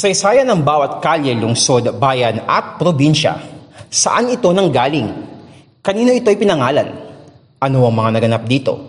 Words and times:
Kasaysayan 0.00 0.48
ng 0.48 0.64
bawat 0.64 1.04
kalye, 1.04 1.36
lungsod, 1.36 1.84
bayan 2.00 2.40
at 2.48 2.80
probinsya. 2.80 3.36
Saan 3.92 4.32
ito 4.32 4.48
nanggaling? 4.48 5.12
Kanino 5.84 6.08
ito'y 6.16 6.40
pinangalan? 6.40 6.88
Ano 7.60 7.84
ang 7.84 7.92
mga 7.92 8.16
naganap 8.16 8.48
dito? 8.48 8.80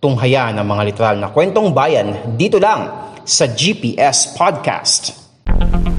Tunghaya 0.00 0.56
ng 0.56 0.64
mga 0.64 0.82
literal 0.88 1.16
na 1.20 1.28
kwentong 1.28 1.76
bayan 1.76 2.32
dito 2.40 2.56
lang 2.56 2.88
sa 3.20 3.52
GPS 3.52 4.32
Podcast. 4.32 5.28
Ito 5.44 5.95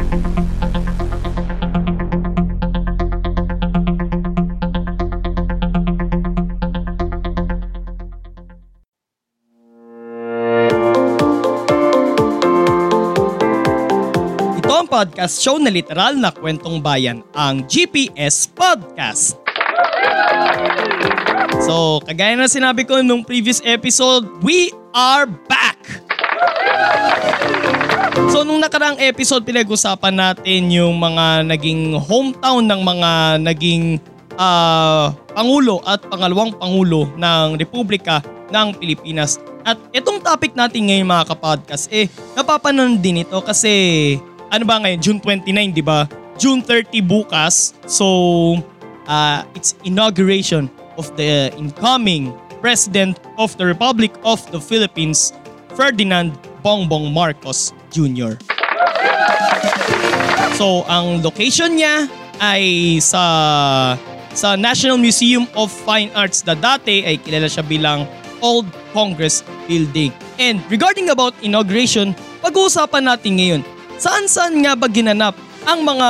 ang 14.78 14.86
podcast 14.86 15.41
show 15.41 15.57
na 15.57 15.73
literal 15.73 16.14
na 16.14 16.30
kwentong 16.30 16.78
bayan, 16.78 17.25
ang 17.33 17.65
GPS 17.65 18.46
Podcast. 18.46 19.34
So, 21.65 21.97
kagaya 22.06 22.38
na 22.38 22.46
sinabi 22.46 22.86
ko 22.86 23.01
nung 23.01 23.25
previous 23.25 23.57
episode, 23.65 24.29
we 24.46 24.70
are 24.93 25.25
back! 25.25 25.82
So, 28.29 28.46
nung 28.46 28.61
nakaraang 28.61 29.01
episode, 29.01 29.50
pinag-usapan 29.50 30.14
natin 30.14 30.70
yung 30.70 31.01
mga 31.01 31.50
naging 31.50 31.98
hometown 31.98 32.70
ng 32.70 32.81
mga 32.86 33.09
naging 33.50 33.98
ah, 34.38 35.09
Pangulo 35.34 35.81
at 35.89 36.06
pangalawang 36.06 36.53
Pangulo 36.53 37.09
ng 37.17 37.58
Republika 37.58 38.22
ng 38.53 38.78
Pilipinas. 38.78 39.42
At 39.66 39.81
itong 39.89 40.22
topic 40.22 40.53
natin 40.53 40.86
ngayon 40.86 41.09
mga 41.09 41.34
kapodcast, 41.34 41.89
eh, 41.89 42.06
napapanood 42.38 43.02
din 43.02 43.25
ito 43.25 43.42
kasi 43.42 44.16
ano 44.52 44.64
ba 44.64 44.80
ngayon, 44.80 45.00
June 45.00 45.19
29, 45.19 45.75
di 45.75 45.83
ba? 45.83 46.08
June 46.38 46.61
30 46.61 47.02
bukas. 47.03 47.73
So, 47.89 48.08
uh, 49.09 49.44
it's 49.58 49.76
inauguration 49.84 50.70
of 50.95 51.09
the 51.17 51.52
incoming 51.58 52.34
President 52.62 53.22
of 53.38 53.53
the 53.58 53.66
Republic 53.66 54.14
of 54.25 54.42
the 54.50 54.58
Philippines, 54.62 55.34
Ferdinand 55.78 56.34
Bongbong 56.66 57.14
Marcos 57.14 57.73
Jr. 57.94 58.38
So, 60.58 60.81
ang 60.90 61.22
location 61.22 61.78
niya 61.78 62.09
ay 62.42 62.98
sa 62.98 63.23
sa 64.34 64.53
National 64.53 64.98
Museum 65.02 65.50
of 65.58 65.70
Fine 65.70 66.14
Arts 66.14 66.45
na 66.45 66.53
dati 66.53 67.02
ay 67.06 67.18
kilala 67.22 67.50
siya 67.50 67.66
bilang 67.66 68.06
Old 68.42 68.70
Congress 68.94 69.42
Building. 69.66 70.14
And 70.38 70.62
regarding 70.70 71.09
about 71.09 71.34
inauguration, 71.42 72.14
pag-uusapan 72.45 73.09
natin 73.09 73.42
ngayon, 73.42 73.62
saan-saan 73.98 74.62
nga 74.62 74.78
ba 74.78 74.86
ginanap 74.86 75.34
ang 75.67 75.84
mga 75.84 76.09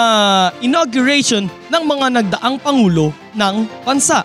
inauguration 0.61 1.47
ng 1.47 1.83
mga 1.87 2.07
nagdaang 2.21 2.59
pangulo 2.59 3.15
ng 3.33 3.55
bansa? 3.81 4.21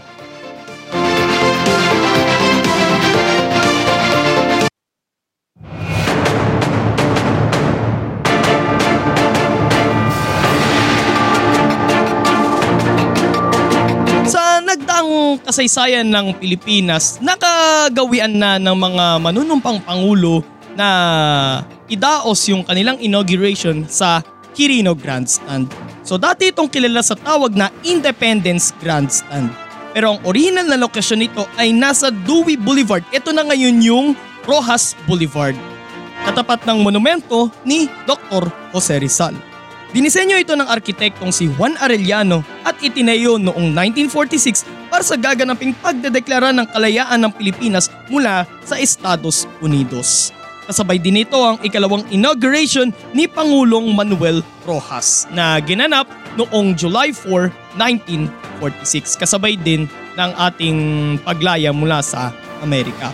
Sa 14.27 14.60
nagdaang 14.60 15.40
kasaysayan 15.46 16.10
ng 16.10 16.36
Pilipinas, 16.36 17.22
nakagawian 17.22 18.36
na 18.36 18.58
ng 18.58 18.77
mga 18.77 19.22
manunumpang 19.22 19.80
pangulo 19.80 20.52
na 20.76 20.88
idaos 21.88 22.40
yung 22.48 22.64
kanilang 22.64 22.98
inauguration 23.00 23.84
sa 23.88 24.24
Quirino 24.52 24.92
Grandstand. 24.92 25.68
So 26.04 26.20
dati 26.20 26.52
itong 26.52 26.68
kilala 26.68 27.00
sa 27.00 27.16
tawag 27.16 27.56
na 27.56 27.72
Independence 27.84 28.76
Grandstand. 28.80 29.48
Pero 29.92 30.16
ang 30.16 30.20
original 30.24 30.68
na 30.68 30.80
lokasyon 30.80 31.20
nito 31.20 31.44
ay 31.60 31.72
nasa 31.72 32.08
Dewey 32.08 32.56
Boulevard. 32.56 33.05
Ito 33.12 33.32
na 33.32 33.44
ngayon 33.44 33.77
yung 33.84 34.06
Rojas 34.48 34.96
Boulevard. 35.05 35.56
Katapat 36.22 36.64
ng 36.64 36.80
monumento 36.80 37.52
ni 37.66 37.90
Dr. 38.08 38.48
Jose 38.72 38.96
Rizal. 38.96 39.36
Dinisenyo 39.92 40.40
ito 40.40 40.56
ng 40.56 40.64
arkitektong 40.64 41.28
si 41.28 41.52
Juan 41.52 41.77
Arellano 41.77 42.40
at 42.64 42.80
itinayo 42.80 43.36
noong 43.36 43.77
1946 43.77 44.64
para 44.88 45.05
sa 45.05 45.20
gaganaping 45.20 45.77
pagdedeklara 45.77 46.48
ng 46.56 46.64
kalayaan 46.72 47.20
ng 47.20 47.32
Pilipinas 47.36 47.92
mula 48.08 48.48
sa 48.64 48.80
Estados 48.80 49.44
Unidos. 49.61 50.32
Kasabay 50.62 51.02
din 51.02 51.27
ito 51.27 51.34
ang 51.42 51.58
ikalawang 51.58 52.06
inauguration 52.14 52.95
ni 53.11 53.27
Pangulong 53.27 53.90
Manuel 53.90 54.46
Rojas 54.62 55.27
na 55.34 55.58
ginanap 55.58 56.06
noong 56.39 56.78
July 56.78 57.11
4, 57.11 57.50
1946 57.74 59.18
kasabay 59.18 59.58
din 59.58 59.90
ng 60.14 60.30
ating 60.39 60.78
paglaya 61.27 61.74
mula 61.74 61.98
sa 61.98 62.30
Amerika. 62.62 63.11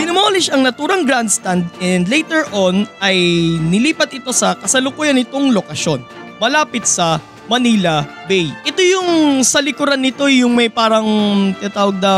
Dinemolish 0.00 0.48
ang 0.48 0.64
naturang 0.64 1.04
grandstand 1.04 1.68
and 1.84 2.08
later 2.08 2.48
on 2.56 2.88
ay 3.04 3.20
nilipat 3.60 4.16
ito 4.16 4.32
sa 4.32 4.56
kasalukuyan 4.56 5.20
nitong 5.20 5.52
lokasyon 5.52 6.00
malapit 6.40 6.88
sa 6.88 7.20
Manila 7.52 8.08
Bay. 8.24 8.48
Ito 8.64 8.80
yung 8.80 9.08
sa 9.44 9.60
likuran 9.60 10.00
nito 10.00 10.24
yung 10.24 10.56
may 10.56 10.72
parang 10.72 11.04
tinatawag 11.60 12.00
na 12.00 12.14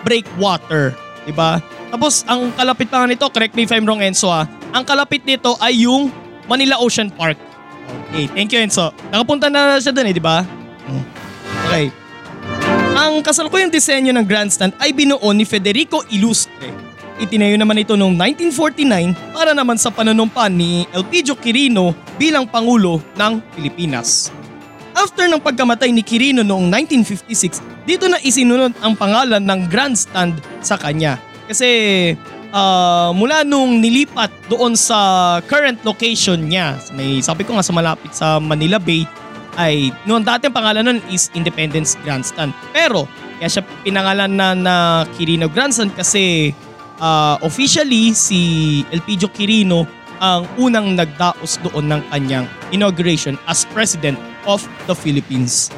breakwater, 0.00 0.96
di 1.28 1.34
ba? 1.36 1.60
Tapos 1.90 2.22
ang 2.24 2.54
kalapit 2.54 2.86
pa 2.86 3.02
nito, 3.04 3.26
correct 3.28 3.54
me 3.58 3.66
if 3.66 3.72
I'm 3.74 3.82
wrong 3.82 3.98
Enzo 3.98 4.30
ha, 4.30 4.46
ang 4.70 4.86
kalapit 4.86 5.26
nito 5.26 5.58
ay 5.58 5.84
yung 5.84 6.08
Manila 6.46 6.78
Ocean 6.78 7.10
Park. 7.10 7.36
Okay, 8.10 8.30
thank 8.30 8.54
you 8.54 8.62
Enzo. 8.62 8.94
Nakapunta 9.10 9.50
na 9.50 9.82
siya 9.82 9.90
dun 9.90 10.06
eh, 10.06 10.14
di 10.14 10.22
ba? 10.22 10.46
Okay. 11.66 11.90
Ang 12.94 13.22
kasalukuyang 13.22 13.70
disenyo 13.70 14.14
ng 14.14 14.26
grandstand 14.26 14.74
ay 14.78 14.94
binuo 14.94 15.30
ni 15.34 15.42
Federico 15.46 16.02
Ilustre. 16.10 16.70
Itinayo 17.20 17.54
naman 17.60 17.76
ito 17.76 18.00
noong 18.00 18.16
1949 18.16 19.36
para 19.36 19.52
naman 19.52 19.76
sa 19.76 19.92
panunumpa 19.92 20.48
ni 20.48 20.88
Elpidio 20.88 21.36
Quirino 21.36 21.92
bilang 22.16 22.48
Pangulo 22.48 22.98
ng 23.14 23.44
Pilipinas. 23.52 24.32
After 24.96 25.28
ng 25.28 25.38
pagkamatay 25.38 25.92
ni 25.92 26.00
Quirino 26.00 26.40
noong 26.40 26.66
1956, 26.72 27.86
dito 27.86 28.08
na 28.08 28.18
isinunod 28.24 28.72
ang 28.80 28.96
pangalan 28.96 29.40
ng 29.40 29.60
grandstand 29.68 30.40
sa 30.64 30.80
kanya. 30.80 31.20
Kasi 31.50 31.70
ah, 32.54 33.10
mula 33.10 33.42
nung 33.42 33.82
nilipat 33.82 34.30
doon 34.46 34.78
sa 34.78 35.42
current 35.50 35.82
location 35.82 36.46
niya, 36.46 36.78
may 36.94 37.18
sabi 37.18 37.42
ko 37.42 37.58
nga 37.58 37.66
sa 37.66 37.74
malapit 37.74 38.14
sa 38.14 38.38
Manila 38.38 38.78
Bay, 38.78 39.02
ay 39.58 39.90
noon 40.06 40.22
dati 40.22 40.46
ang 40.46 40.54
pangalan 40.54 40.86
nun 40.86 41.02
is 41.10 41.26
Independence 41.34 41.98
Grandstand. 42.06 42.54
Pero 42.70 43.10
kaya 43.42 43.50
siya 43.50 43.66
pinangalan 43.82 44.30
na 44.30 44.54
na 44.54 44.74
Quirino 45.18 45.50
Grandstand 45.50 45.90
kasi 45.98 46.54
ah, 47.02 47.34
officially 47.42 48.14
si 48.14 48.40
Elpidio 48.94 49.26
Quirino 49.26 49.90
ang 50.22 50.46
unang 50.60 50.94
nagdaos 50.94 51.58
doon 51.66 51.90
ng 51.90 52.02
kanyang 52.14 52.46
inauguration 52.70 53.34
as 53.50 53.66
President 53.74 54.14
of 54.46 54.62
the 54.86 54.94
Philippines. 54.94 55.72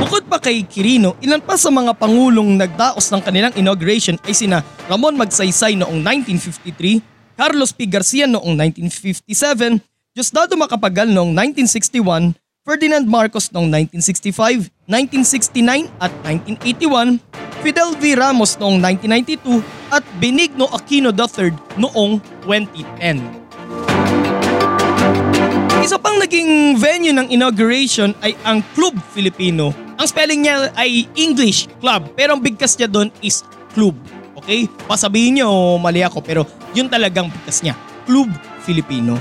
Bukod 0.00 0.24
pa 0.32 0.40
kay 0.40 0.64
Quirino, 0.64 1.12
ilan 1.20 1.44
pa 1.44 1.60
sa 1.60 1.68
mga 1.68 1.92
pangulong 1.92 2.56
nagdaos 2.56 3.12
ng 3.12 3.20
kanilang 3.20 3.52
inauguration 3.52 4.16
ay 4.24 4.32
sina 4.32 4.64
Ramon 4.88 5.12
Magsaysay 5.12 5.76
noong 5.76 6.00
1953, 6.00 7.36
Carlos 7.36 7.76
P. 7.76 7.84
Garcia 7.84 8.24
noong 8.24 8.56
1957, 8.56 9.76
Diosdado 10.16 10.56
Macapagal 10.56 11.04
noong 11.12 11.36
1961, 11.36 12.32
Ferdinand 12.64 13.04
Marcos 13.04 13.52
noong 13.52 13.68
1965, 14.00 14.72
1969 14.88 15.92
at 16.00 16.12
1981, 16.24 17.20
Fidel 17.60 17.92
V. 18.00 18.16
Ramos 18.16 18.56
noong 18.56 18.80
1992 18.80 19.60
at 19.92 20.00
Benigno 20.16 20.64
Aquino 20.72 21.12
III 21.12 21.52
noong 21.76 22.24
2010. 22.48 23.20
Isa 25.84 26.00
pang 26.00 26.16
naging 26.16 26.80
venue 26.80 27.12
ng 27.12 27.28
inauguration 27.28 28.16
ay 28.24 28.32
ang 28.48 28.64
Club 28.72 28.96
Filipino. 29.12 29.89
Ang 30.00 30.08
spelling 30.08 30.40
niya 30.48 30.72
ay 30.80 31.04
English 31.12 31.68
Club 31.76 32.16
pero 32.16 32.32
ang 32.32 32.40
bigkas 32.40 32.72
niya 32.80 32.88
doon 32.88 33.12
is 33.20 33.44
Club. 33.76 33.92
Okay? 34.32 34.64
Pasabihin 34.88 35.36
niyo 35.36 35.76
mali 35.76 36.00
ako 36.00 36.24
pero 36.24 36.48
yun 36.72 36.88
talagang 36.88 37.28
bigkas 37.28 37.60
niya. 37.60 37.76
Club 38.08 38.32
Filipino. 38.64 39.20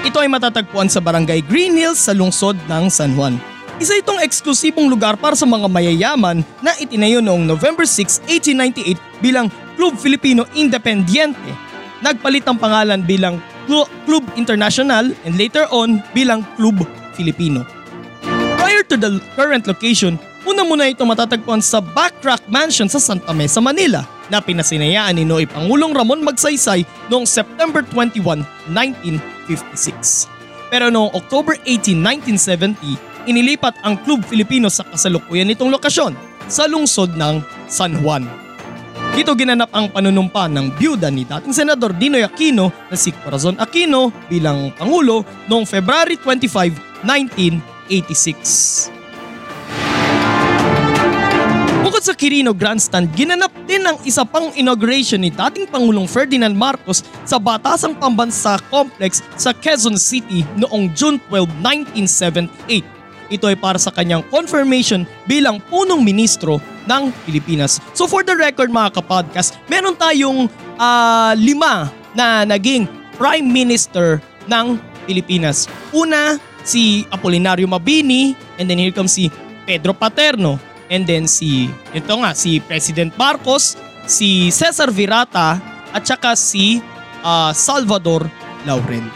Ito 0.00 0.24
ay 0.24 0.32
matatagpuan 0.32 0.88
sa 0.88 1.04
Barangay 1.04 1.44
Green 1.44 1.76
Hills 1.76 2.00
sa 2.00 2.16
lungsod 2.16 2.56
ng 2.64 2.88
San 2.88 3.12
Juan. 3.12 3.36
Isa 3.76 3.92
itong 4.00 4.24
eksklusibong 4.24 4.88
lugar 4.88 5.20
para 5.20 5.36
sa 5.36 5.44
mga 5.44 5.68
mayayaman 5.68 6.40
na 6.64 6.72
itinayo 6.80 7.20
noong 7.20 7.44
November 7.44 7.84
6, 7.84 8.24
1898 8.24 8.96
bilang 9.20 9.52
Club 9.76 10.00
Filipino 10.00 10.48
Independiente. 10.56 11.52
Nagpalit 12.00 12.48
ang 12.48 12.56
pangalan 12.56 13.04
bilang 13.04 13.36
Clu- 13.68 13.88
Club 14.08 14.24
International 14.40 15.12
and 15.28 15.36
later 15.36 15.68
on 15.68 16.00
bilang 16.16 16.40
Club 16.56 16.80
Filipino. 17.12 17.75
Prior 18.86 19.02
to 19.02 19.02
the 19.02 19.18
current 19.34 19.66
location, 19.66 20.14
una 20.46 20.62
muna 20.62 20.86
ito 20.86 21.02
matatagpuan 21.02 21.58
sa 21.58 21.82
Backrack 21.82 22.46
Mansion 22.46 22.86
sa 22.86 23.02
Santa 23.02 23.34
Mesa, 23.34 23.58
Manila 23.58 24.06
na 24.30 24.38
pinasinayaan 24.38 25.18
ni 25.18 25.26
Noy 25.26 25.42
Pangulong 25.42 25.90
Ramon 25.90 26.22
Magsaysay 26.22 26.86
noong 27.10 27.26
September 27.26 27.82
21, 27.82 28.46
19 28.70 29.18
1956. 29.50 30.30
Pero 30.70 30.86
noong 30.90 31.10
October 31.18 31.58
18, 31.66 31.98
1970, 31.98 33.26
inilipat 33.26 33.74
ang 33.82 33.98
Club 34.06 34.22
Filipino 34.22 34.70
sa 34.70 34.86
kasalukuyan 34.86 35.50
nitong 35.50 35.74
lokasyon 35.74 36.14
sa 36.46 36.70
lungsod 36.70 37.18
ng 37.18 37.42
San 37.66 37.98
Juan. 38.06 38.22
Dito 39.18 39.34
ginanap 39.34 39.74
ang 39.74 39.90
panunumpa 39.90 40.46
ng 40.46 40.78
byuda 40.78 41.10
ni 41.10 41.26
dating 41.26 41.50
Senador 41.50 41.90
Dinoy 41.90 42.22
Aquino 42.22 42.70
na 42.86 42.94
si 42.94 43.10
Corazon 43.10 43.58
Aquino 43.58 44.14
bilang 44.30 44.70
Pangulo 44.78 45.26
noong 45.50 45.66
February 45.66 46.14
25, 46.22 47.02
1986. 47.88 48.94
Bukod 51.86 52.02
sa 52.02 52.18
Quirino 52.18 52.50
Grandstand, 52.50 53.14
ginanap 53.14 53.54
din 53.64 53.86
ang 53.86 53.96
isa 54.02 54.26
pang 54.26 54.50
inauguration 54.58 55.22
ni 55.22 55.30
dating 55.30 55.70
Pangulong 55.70 56.10
Ferdinand 56.10 56.52
Marcos 56.52 57.06
sa 57.22 57.38
Batasang 57.38 57.94
Pambansa 57.94 58.58
Complex 58.68 59.22
sa 59.38 59.54
Quezon 59.54 59.94
City 59.94 60.42
noong 60.58 60.90
June 60.98 61.22
12, 61.30 61.46
1978. 61.62 62.96
Ito 63.26 63.50
ay 63.50 63.58
para 63.58 63.78
sa 63.78 63.90
kanyang 63.90 64.22
confirmation 64.30 65.06
bilang 65.26 65.58
punong 65.66 66.02
ministro 66.02 66.62
ng 66.86 67.10
Pilipinas. 67.26 67.82
So 67.94 68.06
for 68.06 68.22
the 68.22 68.34
record 68.34 68.70
mga 68.70 69.02
kapodcast, 69.02 69.58
meron 69.66 69.98
tayong 69.98 70.46
uh, 70.78 71.32
lima 71.34 71.90
na 72.14 72.46
naging 72.46 72.86
Prime 73.18 73.46
Minister 73.46 74.22
ng 74.46 74.78
Pilipinas. 75.06 75.70
Una, 75.94 76.38
si 76.66 77.06
Apolinario 77.14 77.70
Mabini 77.70 78.34
and 78.58 78.66
then 78.66 78.82
here 78.82 78.90
comes 78.90 79.14
si 79.14 79.30
Pedro 79.62 79.94
Paterno 79.94 80.58
and 80.90 81.06
then 81.06 81.30
si, 81.30 81.70
ito 81.94 82.12
nga, 82.18 82.34
si 82.34 82.58
President 82.62 83.14
Marcos, 83.14 83.78
si 84.06 84.50
Cesar 84.50 84.90
Virata, 84.90 85.58
at 85.94 86.02
saka 86.04 86.34
si 86.34 86.82
uh, 87.22 87.50
Salvador 87.54 88.26
Lauren. 88.66 89.06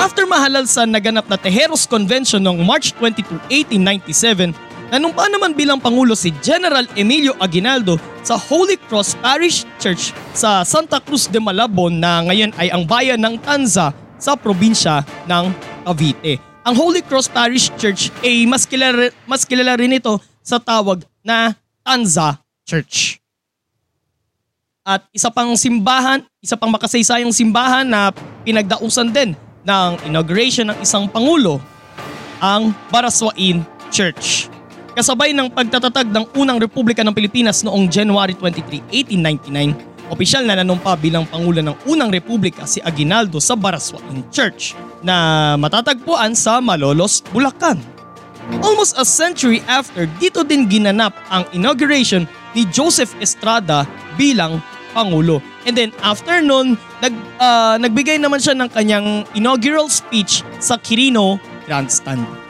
After 0.00 0.24
mahalal 0.28 0.64
sa 0.68 0.84
naganap 0.88 1.28
na 1.28 1.38
Tejeros 1.40 1.84
Convention 1.88 2.40
noong 2.40 2.64
March 2.64 2.92
22, 2.98 3.52
1897, 3.52 4.52
nanumpa 4.92 5.26
naman 5.28 5.52
bilang 5.52 5.82
Pangulo 5.82 6.14
si 6.14 6.30
General 6.40 6.86
Emilio 6.94 7.34
Aguinaldo 7.42 7.98
sa 8.22 8.38
Holy 8.38 8.78
Cross 8.86 9.18
Parish 9.18 9.66
Church 9.82 10.14
sa 10.30 10.62
Santa 10.62 11.02
Cruz 11.02 11.26
de 11.26 11.42
Malabon 11.42 11.90
na 11.90 12.22
ngayon 12.22 12.54
ay 12.54 12.70
ang 12.70 12.86
bayan 12.86 13.18
ng 13.18 13.34
Tanza 13.42 13.90
sa 14.16 14.34
probinsya 14.34 15.04
ng 15.28 15.52
Cavite 15.86 16.56
ang 16.66 16.74
Holy 16.74 16.98
Cross 16.98 17.30
Parish 17.30 17.70
Church 17.78 18.10
ay 18.26 18.42
mas 18.42 18.66
kilala, 18.66 19.14
mas 19.22 19.46
kilala 19.46 19.78
rin 19.78 19.94
ito 19.94 20.18
sa 20.42 20.58
tawag 20.58 21.06
na 21.22 21.54
Tanza 21.86 22.42
Church. 22.66 23.22
At 24.82 25.06
isa 25.14 25.30
pang 25.30 25.54
simbahan, 25.54 26.26
isa 26.42 26.58
pang 26.58 26.74
makasaysayang 26.74 27.30
simbahan 27.30 27.86
na 27.86 28.10
pinagdausan 28.42 29.14
din 29.14 29.38
ng 29.62 29.90
inauguration 30.10 30.66
ng 30.74 30.78
isang 30.82 31.06
pangulo, 31.06 31.62
ang 32.42 32.74
Baraswain 32.90 33.62
Church. 33.94 34.50
Kasabay 34.98 35.30
ng 35.38 35.46
pagtatatag 35.54 36.10
ng 36.10 36.34
unang 36.34 36.58
Republika 36.58 37.06
ng 37.06 37.14
Pilipinas 37.14 37.62
noong 37.62 37.86
January 37.86 38.34
23, 38.34 38.90
1899, 39.14 39.95
Opisyal 40.06 40.46
na 40.46 40.54
nanumpa 40.54 40.94
bilang 41.02 41.26
Pangulo 41.26 41.58
ng 41.58 41.76
Unang 41.90 42.14
Republika 42.14 42.62
si 42.62 42.78
Aguinaldo 42.78 43.42
sa 43.42 43.58
Baraswain 43.58 44.22
Church 44.30 44.78
na 45.02 45.54
matatagpuan 45.58 46.30
sa 46.38 46.62
Malolos, 46.62 47.26
Bulacan. 47.34 47.82
Almost 48.62 48.94
a 48.94 49.02
century 49.02 49.58
after, 49.66 50.06
dito 50.22 50.46
din 50.46 50.70
ginanap 50.70 51.10
ang 51.34 51.42
inauguration 51.50 52.30
ni 52.54 52.62
Joseph 52.70 53.10
Estrada 53.18 53.82
bilang 54.14 54.62
Pangulo. 54.94 55.42
And 55.66 55.74
then 55.74 55.90
after 55.98 56.38
nun, 56.38 56.78
nag, 57.02 57.14
uh, 57.42 57.74
nagbigay 57.82 58.22
naman 58.22 58.38
siya 58.38 58.54
ng 58.54 58.70
kanyang 58.70 59.26
inaugural 59.34 59.90
speech 59.90 60.46
sa 60.62 60.78
Quirino 60.78 61.42
Grandstand. 61.66 62.45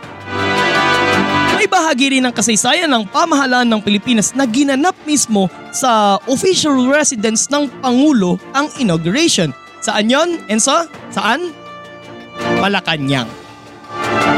May 1.66 1.82
bahagi 1.82 2.14
rin 2.14 2.22
ng 2.22 2.30
kasaysayan 2.30 2.86
ng 2.86 3.10
pamahalaan 3.10 3.66
ng 3.66 3.82
Pilipinas 3.82 4.30
na 4.38 4.46
ginanap 4.46 4.94
mismo 5.02 5.50
sa 5.74 6.14
official 6.30 6.86
residence 6.86 7.50
ng 7.50 7.66
Pangulo 7.82 8.38
ang 8.54 8.70
inauguration. 8.78 9.50
Saan 9.82 10.06
yon, 10.06 10.38
Enzo? 10.46 10.86
Saan? 11.10 11.50
Malacanang. 12.62 13.26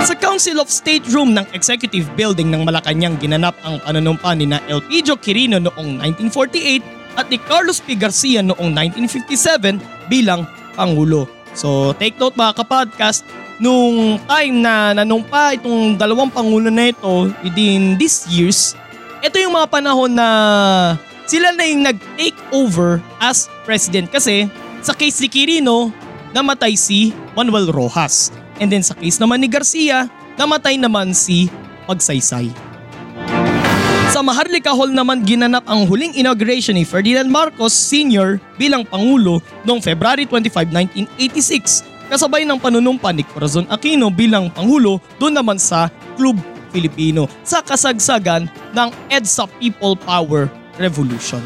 Sa 0.09 0.17
Council 0.17 0.57
of 0.57 0.73
State 0.73 1.05
Room 1.13 1.37
ng 1.37 1.45
Executive 1.53 2.09
Building 2.17 2.49
ng 2.49 2.65
Malacanang 2.65 3.21
ginanap 3.21 3.61
ang 3.61 3.77
panunumpa 3.85 4.33
ni 4.33 4.49
na 4.49 4.65
Elpidio 4.65 5.21
Quirino 5.21 5.61
noong 5.61 6.01
1948 6.33 7.21
at 7.21 7.29
ni 7.29 7.37
Carlos 7.45 7.85
P. 7.85 7.93
Garcia 7.93 8.41
noong 8.41 8.73
1957 8.73 10.09
bilang 10.09 10.49
Pangulo. 10.73 11.29
So 11.53 11.93
take 11.93 12.17
note 12.17 12.41
mga 12.41 12.65
kapodcast, 12.65 13.21
nung 13.59 14.19
time 14.25 14.63
na 14.63 14.95
nanumpa 14.95 15.59
itong 15.59 15.99
dalawang 15.99 16.31
pangulo 16.31 16.71
na 16.71 16.95
ito 16.95 17.31
within 17.43 17.99
these 17.99 18.25
years, 18.31 18.79
ito 19.19 19.35
yung 19.39 19.55
mga 19.55 19.69
panahon 19.69 20.15
na 20.15 20.29
sila 21.27 21.53
na 21.53 21.67
yung 21.67 21.85
nag-take 21.85 22.39
over 22.55 23.03
as 23.19 23.51
president 23.67 24.09
kasi 24.09 24.47
sa 24.81 24.95
case 24.95 25.19
ni 25.19 25.29
Quirino, 25.29 25.91
namatay 26.31 26.79
si 26.79 27.11
Manuel 27.35 27.69
Rojas. 27.75 28.31
And 28.63 28.71
then 28.71 28.87
sa 28.87 28.95
case 28.95 29.19
naman 29.19 29.43
ni 29.43 29.51
Garcia, 29.51 30.07
namatay 30.39 30.79
naman 30.79 31.11
si 31.13 31.51
Pagsaysay. 31.91 32.55
Sa 34.09 34.25
Maharlika 34.25 34.73
Hall 34.73 34.89
naman 34.89 35.21
ginanap 35.21 35.69
ang 35.69 35.85
huling 35.85 36.17
inauguration 36.17 36.73
ni 36.73 36.87
Ferdinand 36.87 37.29
Marcos 37.29 37.77
Sr. 37.77 38.41
bilang 38.57 38.87
Pangulo 38.87 39.45
noong 39.69 39.85
February 39.85 40.25
25, 40.25 40.73
1986 41.21 41.88
kasabay 42.09 42.49
ng 42.49 42.57
panunumpa 42.57 43.13
ni 43.13 43.23
Corazon 43.23 43.69
Aquino 43.69 44.09
bilang 44.09 44.49
Pangulo 44.49 44.99
doon 45.21 45.37
naman 45.37 45.61
sa 45.61 45.93
Club 46.17 46.41
Filipino 46.73 47.29
sa 47.45 47.61
kasagsagan 47.61 48.49
ng 48.73 48.89
EDSA 49.13 49.49
People 49.61 49.97
Power 49.97 50.49
Revolution. 50.81 51.41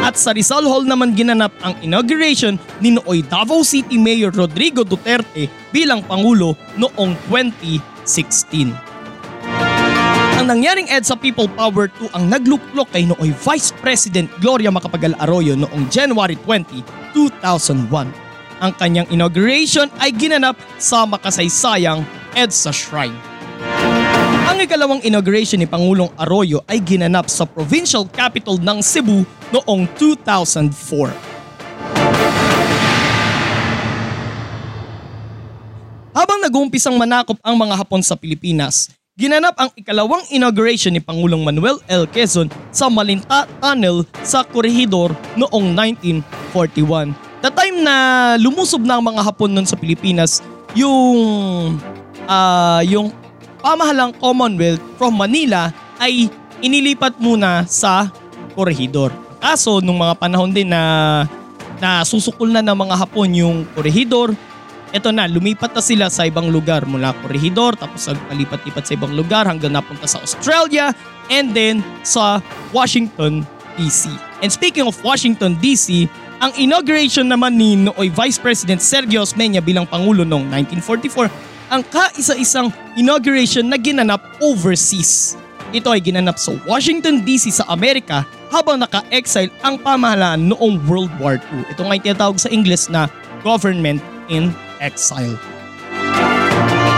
At 0.00 0.16
sa 0.16 0.32
Rizal 0.32 0.64
Hall 0.64 0.88
naman 0.88 1.12
ginanap 1.12 1.52
ang 1.60 1.76
inauguration 1.84 2.56
ni 2.80 2.96
nooy 2.96 3.20
Davao 3.20 3.60
City 3.60 4.00
Mayor 4.00 4.32
Rodrigo 4.32 4.82
Duterte 4.82 5.46
bilang 5.70 6.00
Pangulo 6.02 6.56
noong 6.80 7.14
2016. 7.28 8.72
Ang 10.40 10.48
nangyaring 10.48 10.88
EDSA 10.88 11.20
People 11.20 11.52
Power 11.52 11.92
2 12.00 12.16
ang 12.16 12.32
nagluklok 12.32 12.88
kay 12.96 13.04
nooy 13.04 13.36
Vice 13.44 13.76
President 13.84 14.32
Gloria 14.40 14.72
Macapagal 14.72 15.12
Arroyo 15.20 15.52
noong 15.52 15.92
January 15.92 16.40
20, 16.48 16.80
2001 17.12 18.29
ang 18.60 18.76
kanyang 18.76 19.08
inauguration 19.08 19.88
ay 19.98 20.12
ginanap 20.12 20.54
sa 20.76 21.08
makasaysayang 21.08 22.04
EDSA 22.36 22.70
Shrine. 22.70 23.16
Ang 24.46 24.68
ikalawang 24.68 25.00
inauguration 25.02 25.56
ni 25.56 25.64
Pangulong 25.64 26.12
Arroyo 26.20 26.60
ay 26.68 26.84
ginanap 26.84 27.32
sa 27.32 27.48
provincial 27.48 28.04
capital 28.04 28.60
ng 28.60 28.84
Cebu 28.84 29.24
noong 29.50 29.88
2004. 29.96 31.32
Habang 36.10 36.42
nag-uumpisang 36.44 37.00
manakop 37.00 37.40
ang 37.40 37.56
mga 37.56 37.80
Hapon 37.80 38.04
sa 38.04 38.18
Pilipinas, 38.18 38.92
ginanap 39.16 39.56
ang 39.56 39.70
ikalawang 39.72 40.26
inauguration 40.28 40.92
ni 40.92 41.00
Pangulong 41.00 41.40
Manuel 41.40 41.80
L. 41.88 42.04
Quezon 42.04 42.52
sa 42.68 42.92
Malinta 42.92 43.48
Tunnel 43.62 44.04
sa 44.20 44.44
Corregidor 44.44 45.16
noong 45.40 45.72
1941 46.52 47.16
the 47.20 47.29
na 47.82 47.96
lumusob 48.36 48.84
na 48.84 49.00
mga 49.00 49.24
Hapon 49.24 49.50
nun 49.50 49.66
sa 49.66 49.74
Pilipinas, 49.74 50.44
yung 50.76 51.76
uh, 52.28 52.80
yung 52.86 53.10
pamahalang 53.60 54.14
Commonwealth 54.16 54.80
from 54.96 55.16
Manila 55.16 55.72
ay 56.00 56.28
inilipat 56.60 57.16
muna 57.20 57.64
sa 57.68 58.08
Corregidor. 58.56 59.12
Kaso 59.40 59.80
nung 59.80 60.00
mga 60.00 60.14
panahon 60.20 60.52
din 60.52 60.68
na 60.68 61.24
na 61.80 62.04
susukol 62.04 62.52
na 62.52 62.60
ng 62.60 62.76
mga 62.76 62.94
Hapon 63.00 63.32
yung 63.32 63.56
Corregidor, 63.72 64.36
eto 64.92 65.08
na, 65.14 65.24
lumipat 65.24 65.72
na 65.72 65.82
sila 65.82 66.06
sa 66.12 66.28
ibang 66.28 66.52
lugar 66.52 66.84
mula 66.84 67.16
Corregidor 67.24 67.78
tapos 67.78 68.10
palipat-lipat 68.28 68.84
sa 68.84 68.92
ibang 68.94 69.16
lugar 69.16 69.48
hanggang 69.48 69.72
napunta 69.72 70.04
sa 70.04 70.20
Australia 70.20 70.92
and 71.32 71.56
then 71.56 71.80
sa 72.04 72.44
Washington 72.74 73.46
DC. 73.80 74.12
And 74.44 74.52
speaking 74.52 74.84
of 74.84 74.96
Washington 75.00 75.56
DC, 75.56 76.10
ang 76.40 76.56
inauguration 76.56 77.28
naman 77.28 77.52
ni 77.52 77.76
nooy 77.76 78.08
Vice 78.08 78.40
President 78.40 78.80
Sergio 78.80 79.20
Osmeña 79.20 79.60
bilang 79.60 79.84
Pangulo 79.84 80.24
noong 80.24 80.48
1944 80.48 81.28
ang 81.68 81.84
kaisa-isang 81.84 82.72
inauguration 82.96 83.68
na 83.68 83.76
ginanap 83.76 84.24
overseas. 84.40 85.36
Ito 85.70 85.92
ay 85.92 86.02
ginanap 86.02 86.40
sa 86.40 86.56
Washington 86.64 87.22
DC 87.22 87.52
sa 87.54 87.68
Amerika 87.68 88.24
habang 88.50 88.80
naka-exile 88.80 89.52
ang 89.62 89.78
pamahalaan 89.78 90.50
noong 90.50 90.80
World 90.88 91.12
War 91.20 91.38
II. 91.38 91.62
Ito 91.70 91.86
nga 91.86 91.94
tinatawag 92.00 92.40
sa 92.40 92.50
English 92.50 92.90
na 92.90 93.06
Government 93.46 94.02
in 94.32 94.50
Exile. 94.82 95.36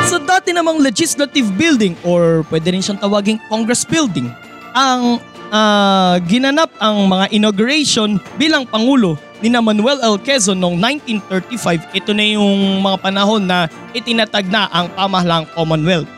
Sa 0.08 0.22
dati 0.22 0.54
namang 0.54 0.80
legislative 0.80 1.50
building 1.58 1.98
or 2.06 2.46
pwede 2.48 2.72
rin 2.72 2.80
siyang 2.80 3.02
tawaging 3.02 3.42
Congress 3.50 3.84
building, 3.84 4.30
ang 4.72 5.20
uh, 5.52 6.16
ginanap 6.30 6.72
ang 6.80 7.10
mga 7.10 7.28
inauguration 7.34 8.16
bilang 8.40 8.64
Pangulo 8.64 9.20
ni 9.42 9.50
na 9.50 9.58
Manuel 9.58 9.98
L. 9.98 10.16
Quezon 10.22 10.56
noong 10.56 10.78
1935. 10.78 11.90
Ito 11.98 12.14
na 12.14 12.24
yung 12.24 12.78
mga 12.78 12.96
panahon 13.02 13.42
na 13.42 13.66
itinatag 13.90 14.46
na 14.46 14.70
ang 14.70 14.86
pamahalang 14.94 15.50
Commonwealth. 15.52 16.08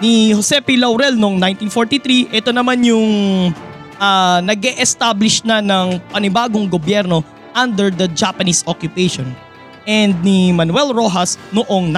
Ni 0.00 0.32
Jose 0.32 0.58
P. 0.64 0.80
Laurel 0.80 1.14
noong 1.14 1.38
1943, 1.38 2.32
ito 2.32 2.50
naman 2.50 2.82
yung 2.82 3.06
uh, 4.00 4.40
nag-establish 4.42 5.44
na 5.46 5.62
ng 5.62 6.00
panibagong 6.10 6.66
gobyerno 6.66 7.22
under 7.52 7.92
the 7.92 8.08
Japanese 8.16 8.64
occupation 8.64 9.28
and 9.86 10.16
ni 10.24 10.50
Manuel 10.50 10.94
Rojas 10.94 11.38
noong 11.52 11.92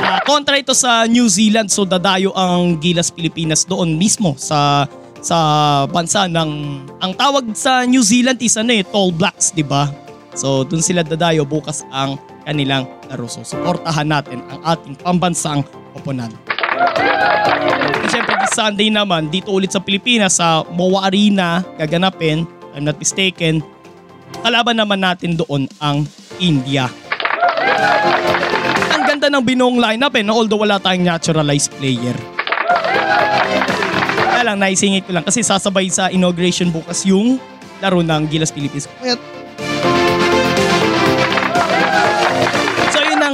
Uh, 0.00 0.20
kontra 0.24 0.56
ito 0.56 0.72
sa 0.72 1.04
New 1.04 1.28
Zealand 1.28 1.68
so 1.68 1.84
dadayo 1.84 2.32
ang 2.32 2.80
Gilas 2.80 3.12
Pilipinas 3.12 3.68
doon 3.68 3.92
mismo 4.00 4.32
sa 4.40 4.88
sa 5.20 5.36
bansa 5.84 6.32
ng 6.32 6.80
ang 6.96 7.12
tawag 7.12 7.52
sa 7.52 7.84
New 7.84 8.00
Zealand 8.00 8.40
is 8.40 8.56
ano 8.56 8.72
eh 8.72 8.88
Tall 8.88 9.12
Blacks, 9.12 9.52
'di 9.52 9.60
ba? 9.60 10.05
So 10.36 10.68
dun 10.68 10.84
sila 10.84 11.00
dadayo 11.00 11.48
bukas 11.48 11.82
ang 11.88 12.20
kanilang 12.44 12.84
laro. 13.08 13.24
So 13.26 13.40
suportahan 13.42 14.06
natin 14.06 14.44
ang 14.52 14.60
ating 14.62 15.00
pambansang 15.00 15.64
oponan. 15.96 16.30
At 16.46 18.12
syempre 18.12 18.36
this 18.44 18.52
Sunday 18.52 18.92
naman 18.92 19.32
dito 19.32 19.48
ulit 19.48 19.72
sa 19.72 19.80
Pilipinas 19.80 20.36
sa 20.36 20.62
MOA 20.68 21.08
Arena 21.08 21.64
gaganapin, 21.80 22.44
I'm 22.76 22.84
not 22.84 23.00
mistaken. 23.00 23.64
Kalaban 24.44 24.76
naman 24.76 25.00
natin 25.00 25.40
doon 25.40 25.64
ang 25.80 26.04
India. 26.36 26.92
Ang 28.92 29.02
ganda 29.08 29.32
ng 29.32 29.40
binong 29.40 29.80
lineup 29.80 30.12
eh, 30.12 30.22
no? 30.22 30.36
although 30.36 30.60
wala 30.60 30.76
tayong 30.76 31.08
naturalized 31.08 31.72
player. 31.80 32.14
Kaya 34.36 34.52
lang, 34.52 34.60
naisingit 34.60 35.08
ko 35.08 35.16
lang 35.16 35.24
kasi 35.24 35.40
sasabay 35.40 35.88
sa 35.88 36.12
inauguration 36.12 36.68
bukas 36.68 37.08
yung 37.08 37.40
laro 37.80 38.04
ng 38.04 38.28
Gilas 38.28 38.52
Philippines. 38.52 38.84
Kaya 39.00 39.16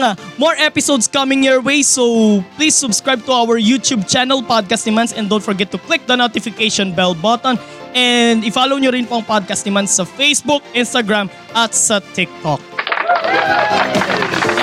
nga, 0.02 0.18
more 0.34 0.58
episodes 0.58 1.06
coming 1.06 1.46
your 1.46 1.62
way 1.62 1.80
so 1.86 2.42
please 2.58 2.74
subscribe 2.74 3.22
to 3.22 3.30
our 3.30 3.54
YouTube 3.62 4.02
channel 4.10 4.42
Podcast 4.42 4.82
ni 4.90 4.92
Mans 4.92 5.14
and 5.14 5.30
don't 5.30 5.44
forget 5.44 5.70
to 5.70 5.78
click 5.86 6.02
the 6.10 6.18
notification 6.18 6.90
bell 6.90 7.14
button 7.14 7.54
and 7.94 8.42
i-follow 8.42 8.82
nyo 8.82 8.90
rin 8.90 9.06
po 9.06 9.22
ang 9.22 9.24
Podcast 9.24 9.62
ni 9.62 9.70
Mans 9.70 9.94
sa 9.94 10.02
Facebook, 10.02 10.66
Instagram 10.74 11.30
at 11.54 11.70
sa 11.70 12.02
TikTok. 12.02 12.58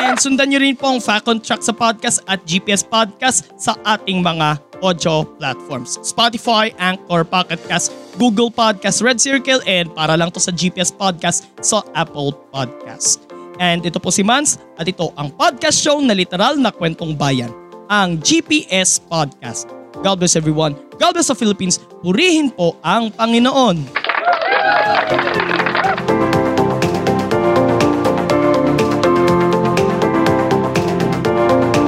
And 0.09 0.19
sundan 0.19 0.51
nyo 0.51 0.59
rin 0.59 0.75
po 0.75 0.91
ang 0.91 0.99
Fact 0.99 1.31
Track 1.45 1.61
sa 1.63 1.71
podcast 1.71 2.19
at 2.27 2.43
GPS 2.43 2.83
Podcast 2.83 3.53
sa 3.55 3.77
ating 3.85 4.19
mga 4.25 4.57
audio 4.81 5.23
platforms. 5.37 6.01
Spotify, 6.01 6.73
Anchor, 6.81 7.21
Pocket 7.23 7.61
Cast, 7.69 7.93
Google 8.17 8.49
Podcast, 8.49 9.05
Red 9.05 9.21
Circle, 9.21 9.61
and 9.69 9.93
para 9.93 10.17
lang 10.17 10.33
to 10.33 10.41
sa 10.41 10.49
GPS 10.49 10.89
Podcast 10.89 11.45
sa 11.61 11.85
Apple 11.93 12.33
Podcast. 12.49 13.28
And 13.59 13.83
ito 13.83 13.99
po 13.99 14.07
si 14.09 14.23
Mans 14.23 14.55
at 14.79 14.87
ito 14.87 15.11
ang 15.19 15.35
podcast 15.35 15.83
show 15.83 15.99
na 15.99 16.15
literal 16.15 16.55
na 16.55 16.71
kwentong 16.71 17.13
bayan, 17.19 17.51
ang 17.91 18.15
GPS 18.23 19.03
Podcast. 19.03 19.67
God 19.99 20.23
bless 20.23 20.39
everyone. 20.39 20.79
God 20.95 21.19
bless 21.19 21.27
the 21.27 21.35
Philippines. 21.35 21.75
Purihin 21.99 22.55
po 22.55 22.79
ang 22.79 23.11
Panginoon. 23.11 23.91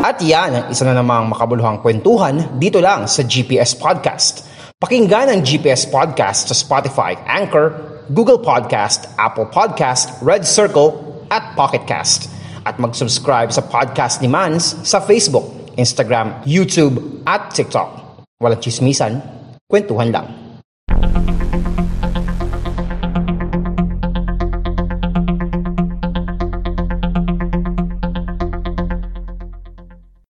At 0.03 0.19
yan 0.19 0.67
isa 0.67 0.83
na 0.83 0.99
namang 0.99 1.31
makabuluhang 1.31 1.79
kwentuhan 1.79 2.59
dito 2.59 2.83
lang 2.83 3.07
sa 3.07 3.23
GPS 3.23 3.79
Podcast. 3.79 4.43
Pakinggan 4.75 5.31
ang 5.31 5.39
GPS 5.39 5.87
Podcast 5.87 6.51
sa 6.51 6.55
Spotify, 6.57 7.15
Anchor, 7.23 7.71
Google 8.11 8.43
Podcast, 8.43 9.07
Apple 9.15 9.47
Podcast, 9.47 10.19
Red 10.19 10.43
Circle, 10.43 11.10
at 11.31 11.55
Pocketcast. 11.55 12.27
At 12.67 12.77
mag-subscribe 12.77 13.49
sa 13.49 13.63
podcast 13.65 14.21
ni 14.21 14.29
Mans 14.29 14.83
sa 14.85 15.01
Facebook, 15.01 15.73
Instagram, 15.79 16.43
YouTube 16.45 17.23
at 17.25 17.49
TikTok. 17.55 18.21
Walang 18.37 18.61
chismisan, 18.61 19.17
kwentuhan 19.65 20.13
lang. 20.13 20.40